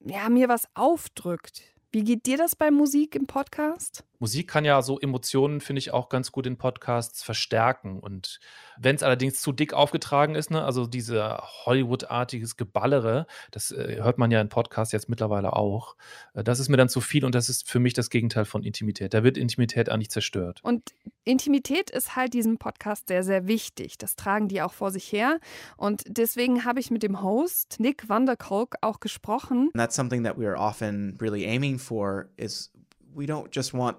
[0.00, 1.62] ja, mir was aufdrückt.
[1.92, 4.04] Wie geht dir das bei Musik im Podcast?
[4.20, 7.98] Musik kann ja so Emotionen, finde ich, auch ganz gut in Podcasts verstärken.
[7.98, 8.38] Und
[8.78, 14.18] wenn es allerdings zu dick aufgetragen ist, ne, also diese Hollywood-artiges Geballere, das äh, hört
[14.18, 15.96] man ja in Podcasts jetzt mittlerweile auch,
[16.34, 18.62] äh, das ist mir dann zu viel und das ist für mich das Gegenteil von
[18.62, 19.14] Intimität.
[19.14, 20.60] Da wird Intimität eigentlich zerstört.
[20.62, 23.96] Und Intimität ist halt diesem Podcast sehr, sehr wichtig.
[23.96, 25.40] Das tragen die auch vor sich her.
[25.78, 29.70] Und deswegen habe ich mit dem Host Nick Vanderkolk auch gesprochen.
[29.72, 32.70] And that's something that we are often really aiming for is
[33.14, 33.96] we don't just want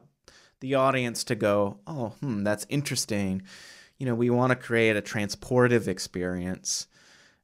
[0.62, 3.41] the audience to go, oh, hmm, that's interesting.
[3.97, 6.88] You know, we want to create a transportive experience.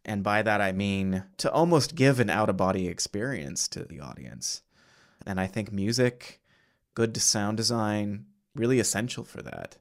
[0.05, 3.99] And by that, I mean to almost give an out of body experience to the
[3.99, 4.61] audience.
[5.25, 6.39] And I think music,
[6.93, 9.77] good sound design, really essential for that.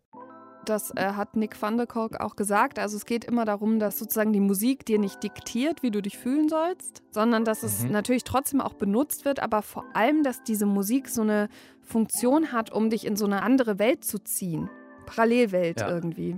[0.69, 2.79] Das äh, hat Nick van der Kolk auch gesagt.
[2.79, 6.19] Also es geht immer darum, dass sozusagen die Musik dir nicht diktiert, wie du dich
[6.19, 7.93] fühlen sollst, sondern dass es mhm.
[7.93, 11.49] natürlich trotzdem auch benutzt wird, aber vor allem, dass diese Musik so eine
[11.81, 14.69] Funktion hat, um dich in so eine andere Welt zu ziehen.
[15.07, 15.89] Parallelwelt ja.
[15.89, 16.37] irgendwie.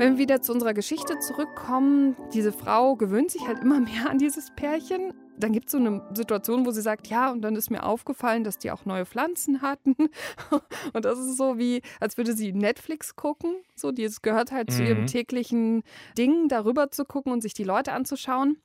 [0.00, 4.16] Wenn wir wieder zu unserer Geschichte zurückkommen, diese Frau gewöhnt sich halt immer mehr an
[4.16, 5.12] dieses Pärchen.
[5.36, 8.42] Dann gibt es so eine Situation, wo sie sagt, ja, und dann ist mir aufgefallen,
[8.42, 9.94] dass die auch neue Pflanzen hatten.
[10.94, 13.56] Und das ist so wie, als würde sie Netflix gucken.
[13.76, 14.72] So, das gehört halt mhm.
[14.72, 15.06] zu ihrem mhm.
[15.06, 15.82] täglichen
[16.16, 18.56] Ding, darüber zu gucken und sich die Leute anzuschauen.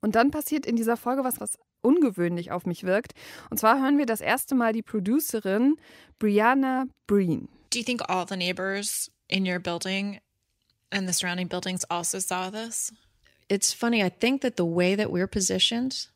[0.00, 3.14] Und dann passiert in dieser Folge was, was ungewöhnlich auf mich wirkt.
[3.50, 5.74] Und zwar hören wir das erste Mal die Producerin
[6.20, 7.48] Brianna Breen.
[7.72, 10.20] Do you think all the neighbors in your building
[10.92, 12.92] and the surrounding buildings also saw this?
[13.48, 14.02] It's funny.
[14.02, 16.06] I think that the way that we're positioned,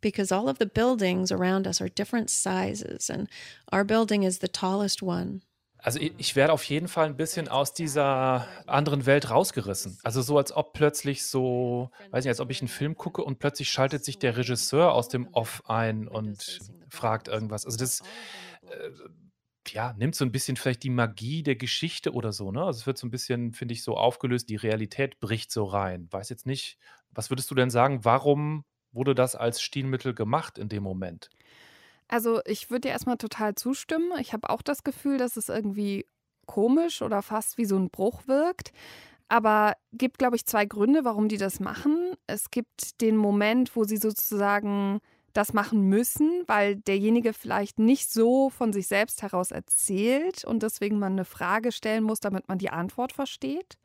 [0.00, 3.28] because all of the buildings around us are different sizes, and
[3.72, 5.42] our building is the tallest one.
[5.82, 9.98] Also ich werde auf jeden Fall ein bisschen aus dieser anderen Welt rausgerissen.
[10.02, 13.38] Also so, als ob plötzlich so, weiß nicht, als ob ich einen Film gucke und
[13.38, 16.58] plötzlich schaltet sich der Regisseur aus dem Off ein und
[16.90, 17.64] fragt irgendwas.
[17.64, 18.00] Also das,
[18.62, 18.90] äh,
[19.68, 22.62] ja, nimmt so ein bisschen vielleicht die Magie der Geschichte oder so, ne?
[22.64, 26.08] Also, es wird so ein bisschen, finde ich, so aufgelöst, die Realität bricht so rein.
[26.10, 26.78] Weiß jetzt nicht,
[27.10, 31.30] was würdest du denn sagen, warum wurde das als Stilmittel gemacht in dem Moment?
[32.08, 34.12] Also, ich würde dir erstmal total zustimmen.
[34.20, 36.06] Ich habe auch das Gefühl, dass es irgendwie
[36.46, 38.72] komisch oder fast wie so ein Bruch wirkt.
[39.28, 42.14] Aber gibt, glaube ich, zwei Gründe, warum die das machen.
[42.26, 45.00] Es gibt den Moment, wo sie sozusagen
[45.32, 50.98] das machen müssen, weil derjenige vielleicht nicht so von sich selbst heraus erzählt und deswegen
[50.98, 53.78] man eine Frage stellen muss, damit man die Antwort versteht.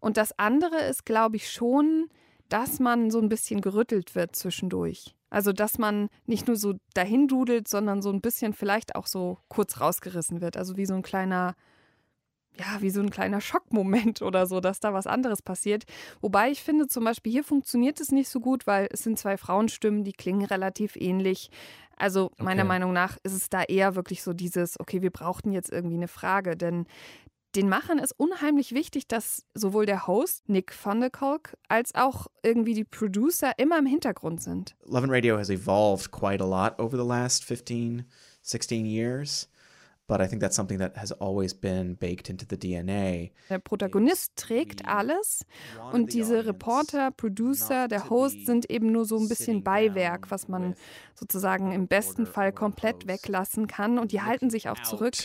[0.00, 2.08] Und das andere ist, glaube ich, schon,
[2.48, 5.14] dass man so ein bisschen gerüttelt wird zwischendurch.
[5.30, 9.38] Also, dass man nicht nur so dahin dudelt, sondern so ein bisschen vielleicht auch so
[9.48, 10.56] kurz rausgerissen wird.
[10.56, 11.56] Also wie so ein kleiner
[12.58, 15.84] ja, wie so ein kleiner Schockmoment oder so, dass da was anderes passiert.
[16.20, 19.36] Wobei ich finde, zum Beispiel hier funktioniert es nicht so gut, weil es sind zwei
[19.36, 21.50] Frauenstimmen, die klingen relativ ähnlich.
[21.96, 22.68] Also meiner okay.
[22.68, 26.08] Meinung nach ist es da eher wirklich so dieses, okay, wir brauchten jetzt irgendwie eine
[26.08, 26.86] Frage, denn
[27.54, 32.26] den Machern ist unheimlich wichtig, dass sowohl der Host Nick van der Kolk als auch
[32.42, 34.76] irgendwie die Producer immer im Hintergrund sind.
[34.84, 38.04] Love and Radio has evolved quite a lot over the last 15,
[38.42, 39.48] 16 years.
[40.08, 43.30] But I think that's something that has always been baked into the DNA.
[43.50, 45.44] Der Protagonist trägt alles
[45.92, 50.76] und diese Reporter, Producer, der Host sind eben nur so ein bisschen Beiwerk, was man
[51.14, 55.16] sozusagen im besten Fall komplett weglassen kann und die halten sich auch zurück.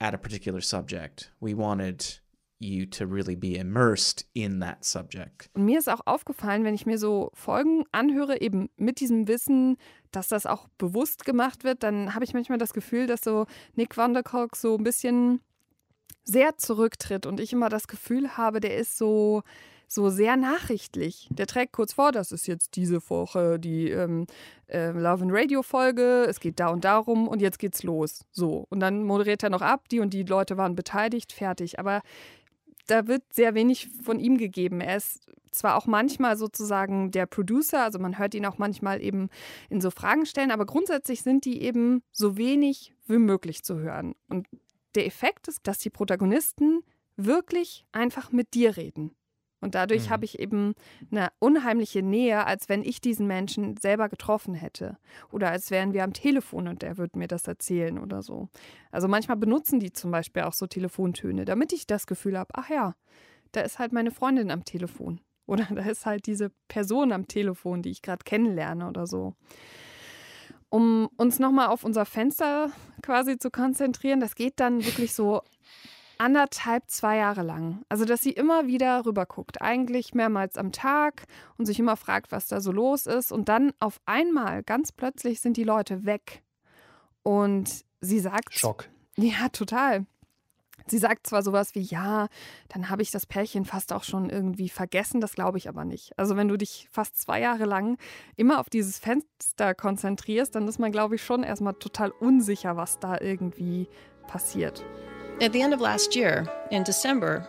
[0.00, 1.32] At a particular subject.
[1.40, 2.23] We wanted
[2.58, 5.50] you to really be immersed in that subject.
[5.54, 9.76] Und mir ist auch aufgefallen, wenn ich mir so Folgen anhöre, eben mit diesem Wissen,
[10.12, 13.96] dass das auch bewusst gemacht wird, dann habe ich manchmal das Gefühl, dass so Nick
[13.96, 15.40] Van der Kolk so ein bisschen
[16.24, 19.42] sehr zurücktritt und ich immer das Gefühl habe, der ist so
[19.86, 21.28] so sehr nachrichtlich.
[21.30, 24.26] Der trägt kurz vor, das ist jetzt diese Woche die ähm,
[24.66, 28.24] äh, Love and Radio Folge, es geht da und darum und jetzt geht's los.
[28.32, 28.66] So.
[28.70, 31.78] Und dann moderiert er noch ab, die und die Leute waren beteiligt, fertig.
[31.78, 32.02] Aber
[32.86, 34.80] da wird sehr wenig von ihm gegeben.
[34.80, 39.28] Er ist zwar auch manchmal sozusagen der Producer, also man hört ihn auch manchmal eben
[39.70, 44.14] in so Fragen stellen, aber grundsätzlich sind die eben so wenig wie möglich zu hören.
[44.28, 44.48] Und
[44.94, 46.80] der Effekt ist, dass die Protagonisten
[47.16, 49.14] wirklich einfach mit dir reden.
[49.64, 50.10] Und dadurch mhm.
[50.10, 50.74] habe ich eben
[51.10, 54.98] eine unheimliche Nähe, als wenn ich diesen Menschen selber getroffen hätte.
[55.32, 58.50] Oder als wären wir am Telefon und er würde mir das erzählen oder so.
[58.90, 62.68] Also manchmal benutzen die zum Beispiel auch so Telefontöne, damit ich das Gefühl habe, ach
[62.68, 62.94] ja,
[63.52, 65.22] da ist halt meine Freundin am Telefon.
[65.46, 69.34] Oder da ist halt diese Person am Telefon, die ich gerade kennenlerne oder so.
[70.68, 72.70] Um uns nochmal auf unser Fenster
[73.02, 75.42] quasi zu konzentrieren, das geht dann wirklich so
[76.18, 77.84] anderthalb, zwei Jahre lang.
[77.88, 81.24] Also, dass sie immer wieder rüberguckt, eigentlich mehrmals am Tag
[81.56, 83.32] und sich immer fragt, was da so los ist.
[83.32, 86.42] Und dann auf einmal, ganz plötzlich, sind die Leute weg.
[87.22, 88.54] Und sie sagt.
[88.54, 88.88] Schock.
[89.16, 90.06] Ja, total.
[90.86, 92.28] Sie sagt zwar sowas wie, ja,
[92.68, 96.18] dann habe ich das Pärchen fast auch schon irgendwie vergessen, das glaube ich aber nicht.
[96.18, 97.96] Also wenn du dich fast zwei Jahre lang
[98.36, 102.98] immer auf dieses Fenster konzentrierst, dann ist man, glaube ich, schon erstmal total unsicher, was
[102.98, 103.88] da irgendwie
[104.26, 104.84] passiert.
[105.40, 107.46] At the end of last year, in December,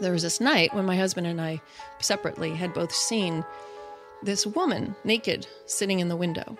[0.00, 1.60] there was this night when my husband and I
[2.00, 3.44] separately had both seen
[4.22, 6.56] this woman naked sitting in the window.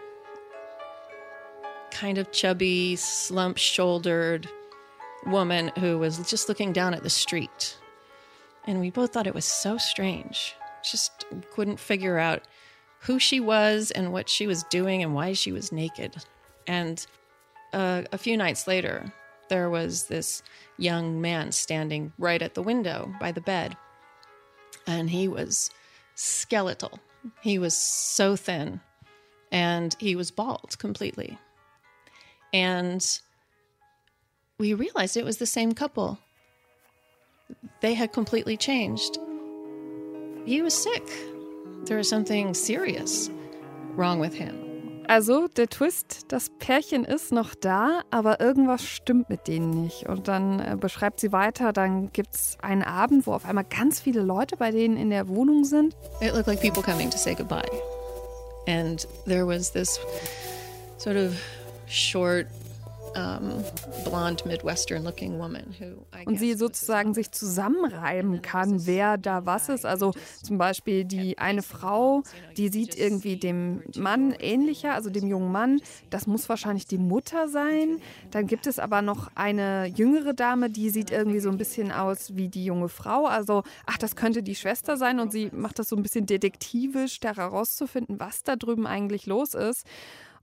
[1.91, 4.49] Kind of chubby, slump shouldered
[5.27, 7.79] woman who was just looking down at the street.
[8.67, 10.55] And we both thought it was so strange.
[10.83, 12.43] Just couldn't figure out
[13.01, 16.17] who she was and what she was doing and why she was naked.
[16.67, 17.05] And
[17.73, 19.11] uh, a few nights later,
[19.49, 20.43] there was this
[20.79, 23.77] young man standing right at the window by the bed.
[24.87, 25.71] And he was
[26.15, 26.99] skeletal.
[27.41, 28.81] He was so thin
[29.51, 31.39] and he was bald completely.
[32.53, 33.21] And
[34.59, 36.19] we realized it was the same couple.
[37.81, 39.19] They had completely changed.
[40.45, 41.09] He was sick.
[41.85, 43.31] There was something serious
[43.95, 44.64] wrong with him.
[45.07, 50.09] Also der Twist, das Pärchen ist noch da, aber irgendwas stimmt mit denen nicht.
[50.09, 54.01] Und dann äh, beschreibt sie weiter, dann gibt es einen Abend, wo auf einmal ganz
[54.01, 55.95] viele Leute bei denen in der Wohnung sind.
[56.21, 57.69] It looked like people coming to say goodbye.
[58.67, 60.01] And there was this
[60.97, 61.35] sort of
[61.87, 62.47] short
[66.27, 69.87] und sie sozusagen sich zusammenreiben kann, wer da was ist.
[69.87, 72.23] Also zum Beispiel die eine Frau,
[72.57, 75.81] die sieht irgendwie dem Mann ähnlicher, also dem jungen Mann.
[76.11, 78.01] Das muss wahrscheinlich die Mutter sein.
[78.31, 82.37] Dann gibt es aber noch eine jüngere Dame, die sieht irgendwie so ein bisschen aus
[82.37, 83.27] wie die junge Frau.
[83.27, 87.21] Also, ach, das könnte die Schwester sein und sie macht das so ein bisschen detektivisch,
[87.21, 89.87] da herauszufinden, was da drüben eigentlich los ist.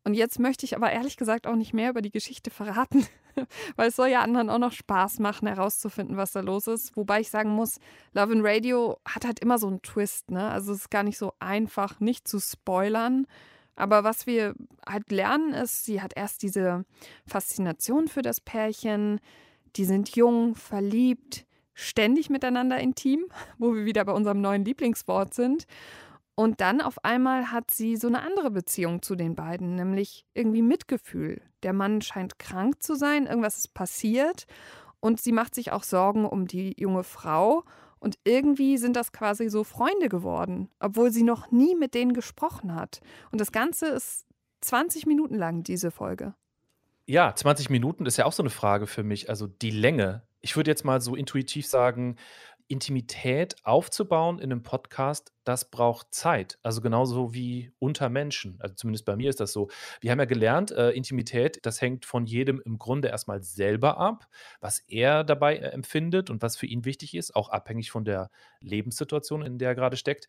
[0.04, 3.06] Und jetzt möchte ich aber ehrlich gesagt auch nicht mehr über die Geschichte verraten,
[3.76, 6.96] weil es soll ja anderen auch noch Spaß machen, herauszufinden, was da los ist.
[6.96, 7.80] Wobei ich sagen muss,
[8.14, 10.50] Love in Radio hat halt immer so einen Twist, ne?
[10.50, 13.28] Also es ist gar nicht so einfach, nicht zu spoilern.
[13.76, 14.56] Aber was wir
[14.88, 16.86] halt lernen ist, sie hat erst diese
[17.26, 19.20] Faszination für das Pärchen.
[19.76, 23.26] Die sind jung, verliebt, ständig miteinander intim,
[23.60, 25.66] wo wir wieder bei unserem neuen Lieblingswort sind.
[26.42, 30.64] Und dann auf einmal hat sie so eine andere Beziehung zu den beiden, nämlich irgendwie
[30.64, 31.40] Mitgefühl.
[31.62, 34.48] Der Mann scheint krank zu sein, irgendwas ist passiert
[35.00, 37.64] und sie macht sich auch Sorgen um die junge Frau.
[38.00, 42.74] Und irgendwie sind das quasi so Freunde geworden, obwohl sie noch nie mit denen gesprochen
[42.74, 43.02] hat.
[43.32, 44.26] Und das Ganze ist
[44.62, 46.34] 20 Minuten lang, diese Folge.
[47.06, 49.30] Ja, 20 Minuten ist ja auch so eine Frage für mich.
[49.30, 50.24] Also die Länge.
[50.40, 52.16] Ich würde jetzt mal so intuitiv sagen,
[52.72, 56.58] Intimität aufzubauen in einem Podcast, das braucht Zeit.
[56.64, 58.58] Also genauso wie unter Menschen.
[58.62, 59.70] Also zumindest bei mir ist das so.
[60.00, 64.28] Wir haben ja gelernt, äh, Intimität, das hängt von jedem im Grunde erstmal selber ab,
[64.62, 68.32] was er dabei äh, empfindet und was für ihn wichtig ist, auch abhängig von der
[68.62, 70.28] Lebenssituation, in der er gerade steckt.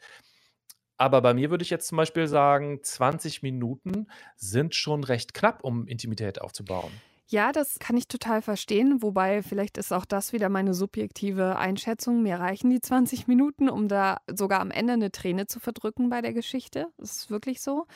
[0.96, 5.62] Aber bei mir würde ich jetzt zum Beispiel sagen, 20 Minuten sind schon recht knapp,
[5.62, 6.92] um Intimität aufzubauen.
[7.32, 9.00] Ja, das kann ich total verstehen.
[9.00, 12.22] Wobei, vielleicht ist auch das wieder meine subjektive Einschätzung.
[12.22, 16.20] Mir reichen die 20 Minuten, um da sogar am Ende eine Träne zu verdrücken bei
[16.20, 16.88] der Geschichte.
[16.98, 17.86] Das ist wirklich so.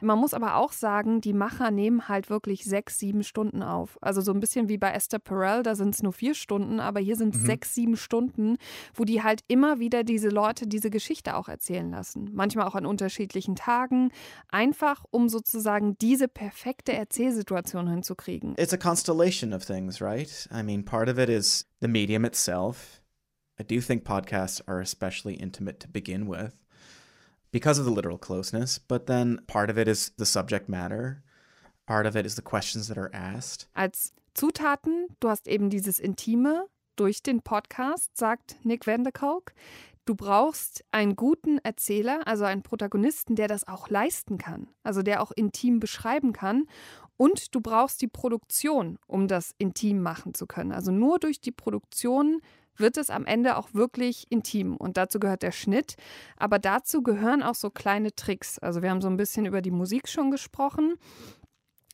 [0.00, 3.98] Man muss aber auch sagen, die Macher nehmen halt wirklich sechs, sieben Stunden auf.
[4.00, 7.00] Also so ein bisschen wie bei Esther Perel, da sind es nur vier Stunden, aber
[7.00, 7.46] hier sind es mhm.
[7.46, 8.58] sechs, sieben Stunden,
[8.94, 12.30] wo die halt immer wieder diese Leute diese Geschichte auch erzählen lassen.
[12.32, 14.12] Manchmal auch an unterschiedlichen Tagen.
[14.52, 18.54] Einfach, um sozusagen diese perfekte Erzählsituation hinzukriegen.
[18.84, 20.46] Constellation of things, right?
[20.52, 23.00] I mean, part of it is the medium itself.
[23.58, 26.52] I do think podcasts are especially intimate to begin with
[27.50, 31.22] because of the literal closeness, but then part of it is the subject matter.
[31.86, 33.68] Part of it is the questions that are asked.
[33.74, 36.66] Als Zutaten, du hast eben dieses Intime
[36.96, 39.54] durch den Podcast, sagt Nick Vanderkolk.
[40.04, 45.22] Du brauchst einen guten Erzähler, also einen Protagonisten, der das auch leisten kann, also der
[45.22, 46.66] auch intim beschreiben kann.
[47.16, 50.72] Und du brauchst die Produktion, um das intim machen zu können.
[50.72, 52.40] Also nur durch die Produktion
[52.76, 54.76] wird es am Ende auch wirklich intim.
[54.76, 55.94] Und dazu gehört der Schnitt.
[56.36, 58.58] Aber dazu gehören auch so kleine Tricks.
[58.58, 60.96] Also wir haben so ein bisschen über die Musik schon gesprochen.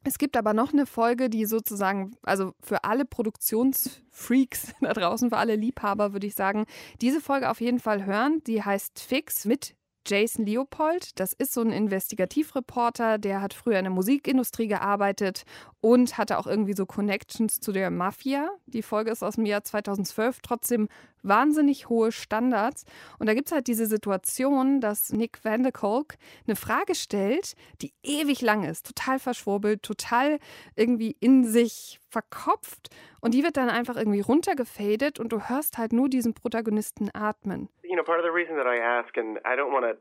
[0.02, 5.36] Es gibt aber noch eine Folge, die sozusagen, also für alle Produktionsfreaks da draußen, für
[5.36, 6.64] alle Liebhaber würde ich sagen,
[7.02, 8.42] diese Folge auf jeden Fall hören.
[8.46, 9.74] Die heißt Fix mit
[10.06, 11.18] Jason Leopold.
[11.18, 15.44] Das ist so ein Investigativreporter, der hat früher in der Musikindustrie gearbeitet
[15.80, 18.50] und hatte auch irgendwie so Connections zu der Mafia.
[18.66, 20.88] Die Folge ist aus dem Jahr 2012, trotzdem
[21.22, 22.84] wahnsinnig hohe Standards.
[23.18, 26.14] Und da gibt es halt diese Situation, dass Nick Vanderkolk
[26.46, 30.38] eine Frage stellt, die ewig lang ist, total verschwurbelt, total
[30.76, 32.90] irgendwie in sich verkopft.
[33.20, 37.68] Und die wird dann einfach irgendwie runtergefadet und du hörst halt nur diesen Protagonisten atmen.
[37.82, 39.98] You know, part of the reason that I ask, and I don't want to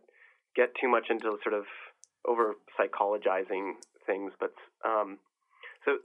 [0.55, 1.65] get too much into sort of
[2.25, 3.75] over psychologizing
[4.05, 4.53] things, but
[4.83, 5.17] um,
[5.85, 5.97] so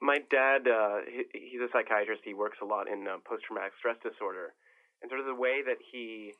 [0.00, 2.22] my dad, uh, he, he's a psychiatrist.
[2.24, 4.52] He works a lot in uh, post-traumatic stress disorder,
[5.00, 6.34] and sort of the way that he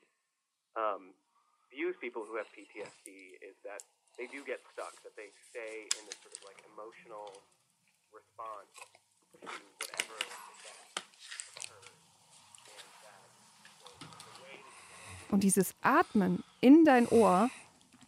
[0.75, 1.13] um,
[1.73, 3.81] views people who have PTSD is that
[4.17, 7.33] they do get stuck, that they stay in this sort of like emotional
[8.13, 8.69] response
[9.41, 9.49] to
[9.81, 10.17] whatever
[15.31, 17.49] Und dieses Atmen in dein Ohr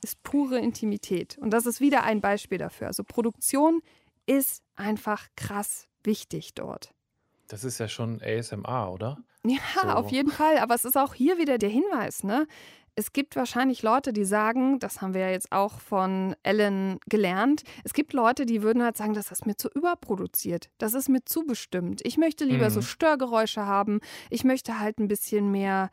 [0.04, 1.40] ist pure Intimität.
[1.40, 2.86] Und das ist wieder ein Beispiel dafür.
[2.86, 3.82] Also Produktion
[4.26, 6.94] ist einfach krass wichtig dort.
[7.48, 9.18] Das ist ja schon ASMR, oder?
[9.46, 9.88] Ja, so.
[9.90, 10.58] auf jeden Fall.
[10.58, 12.48] Aber es ist auch hier wieder der Hinweis, ne?
[12.98, 17.64] Es gibt wahrscheinlich Leute, die sagen, das haben wir ja jetzt auch von Ellen gelernt,
[17.84, 21.26] es gibt Leute, die würden halt sagen, das ist mir zu überproduziert, das ist mir
[21.26, 22.00] zu bestimmt.
[22.06, 22.74] Ich möchte lieber mhm.
[22.74, 24.00] so Störgeräusche haben,
[24.30, 25.90] ich möchte halt ein bisschen mehr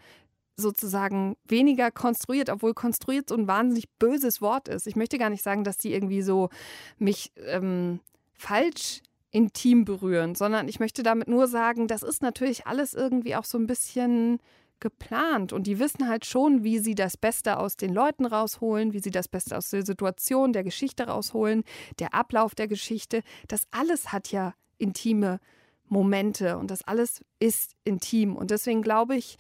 [0.56, 4.86] sozusagen weniger konstruiert, obwohl konstruiert so ein wahnsinnig böses Wort ist.
[4.86, 6.50] Ich möchte gar nicht sagen, dass die irgendwie so
[6.98, 7.98] mich ähm,
[8.34, 13.44] falsch intim berühren, sondern ich möchte damit nur sagen, das ist natürlich alles irgendwie auch
[13.44, 14.38] so ein bisschen
[14.78, 18.98] geplant und die wissen halt schon, wie sie das Beste aus den Leuten rausholen, wie
[18.98, 21.62] sie das Beste aus der Situation, der Geschichte rausholen,
[21.98, 23.22] der Ablauf der Geschichte.
[23.48, 25.38] Das alles hat ja intime
[25.86, 29.36] Momente und das alles ist intim und deswegen glaube ich,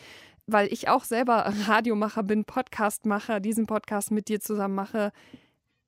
[0.46, 5.12] weil ich auch selber Radiomacher bin, Podcastmacher, diesen Podcast mit dir zusammen mache,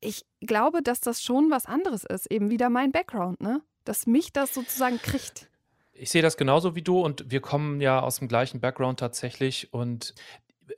[0.05, 3.63] ich glaube, dass das schon was anderes ist, eben wieder mein Background, ne?
[3.85, 5.51] Dass mich das sozusagen kriegt.
[5.93, 9.73] Ich sehe das genauso wie du und wir kommen ja aus dem gleichen Background tatsächlich.
[9.73, 10.15] Und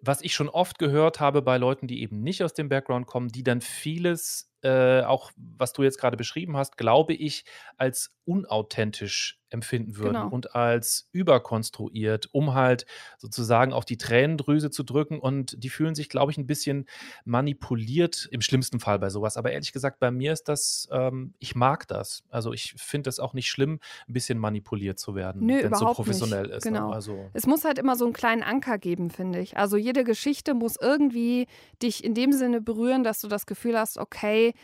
[0.00, 3.28] was ich schon oft gehört habe bei Leuten, die eben nicht aus dem Background kommen,
[3.28, 7.44] die dann vieles, äh, auch was du jetzt gerade beschrieben hast, glaube ich,
[7.76, 10.28] als unauthentisch empfinden würden genau.
[10.28, 12.84] und als überkonstruiert, um halt
[13.16, 15.20] sozusagen auf die Tränendrüse zu drücken.
[15.20, 16.86] Und die fühlen sich, glaube ich, ein bisschen
[17.24, 19.36] manipuliert im schlimmsten Fall bei sowas.
[19.36, 22.24] Aber ehrlich gesagt, bei mir ist das, ähm, ich mag das.
[22.28, 25.86] Also ich finde es auch nicht schlimm, ein bisschen manipuliert zu werden, wenn es so
[25.92, 26.56] professionell nicht.
[26.56, 26.64] ist.
[26.64, 26.72] Ne?
[26.72, 26.90] Genau.
[26.90, 29.56] Also es muss halt immer so einen kleinen Anker geben, finde ich.
[29.56, 31.46] Also jede Geschichte muss irgendwie
[31.82, 34.54] dich in dem Sinne berühren, dass du das Gefühl hast, okay,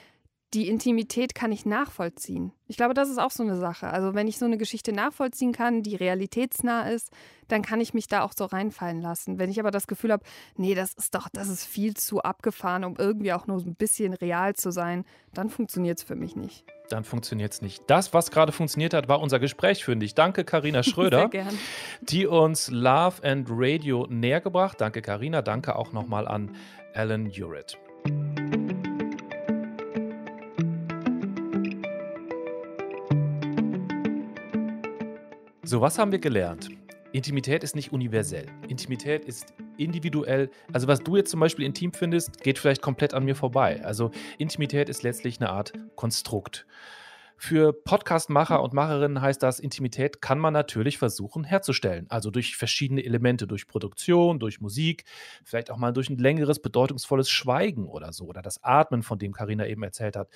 [0.55, 2.53] die Intimität kann ich nachvollziehen.
[2.69, 3.89] Ich glaube, das ist auch so eine Sache.
[3.89, 7.11] Also wenn ich so eine Geschichte nachvollziehen kann, die realitätsnah ist,
[7.49, 9.39] dann kann ich mich da auch so reinfallen lassen.
[9.39, 10.25] Wenn ich aber das Gefühl habe,
[10.57, 13.75] nee, das ist doch, das ist viel zu abgefahren, um irgendwie auch nur so ein
[13.75, 16.65] bisschen real zu sein, dann funktioniert es für mich nicht.
[16.91, 17.83] Dann funktioniert es nicht.
[17.87, 20.15] Das, was gerade funktioniert hat, war unser Gespräch, finde ich.
[20.15, 21.31] Danke, Karina Schröder,
[22.03, 24.81] die uns Love and Radio näher gebracht.
[24.81, 25.41] Danke, Karina.
[25.41, 26.55] Danke auch nochmal an
[26.95, 27.79] Alan Urit.
[35.65, 36.71] So, was haben wir gelernt?
[37.13, 38.47] Intimität ist nicht universell.
[38.67, 40.51] Intimität ist individuell.
[40.73, 43.81] Also, was du jetzt zum Beispiel intim findest, geht vielleicht komplett an mir vorbei.
[43.85, 46.67] Also, Intimität ist letztlich eine Art Konstrukt.
[47.45, 52.07] Für Podcastmacher und Macherinnen heißt das, Intimität kann man natürlich versuchen herzustellen.
[52.09, 55.03] Also durch verschiedene Elemente, durch Produktion, durch Musik,
[55.45, 58.27] vielleicht auch mal durch ein längeres, bedeutungsvolles Schweigen oder so.
[58.27, 60.29] Oder das Atmen, von dem Karina eben erzählt hat.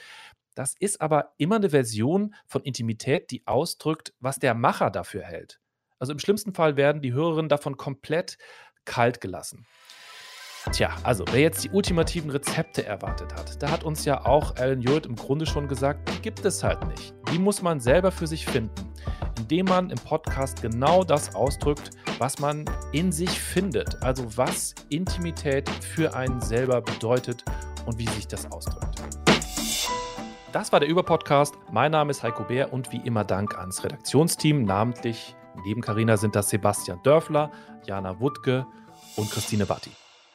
[0.56, 5.60] Das ist aber immer eine Version von Intimität, die ausdrückt, was der Macher dafür hält.
[6.00, 8.36] Also im schlimmsten Fall werden die Hörerinnen davon komplett
[8.84, 9.64] kalt gelassen.
[10.72, 14.80] Tja, also wer jetzt die ultimativen Rezepte erwartet hat, da hat uns ja auch Alan
[14.80, 17.14] Hewitt im Grunde schon gesagt, die gibt es halt nicht.
[17.32, 18.92] Die muss man selber für sich finden,
[19.38, 24.02] indem man im Podcast genau das ausdrückt, was man in sich findet.
[24.02, 27.44] Also was Intimität für einen selber bedeutet
[27.86, 29.02] und wie sich das ausdrückt.
[30.52, 31.54] Das war der Überpodcast.
[31.70, 34.64] Mein Name ist Heiko Bär und wie immer Dank ans Redaktionsteam.
[34.64, 37.50] Namentlich neben Karina sind das Sebastian Dörfler,
[37.86, 38.66] Jana Wuttke
[39.16, 39.90] und Christine Batti.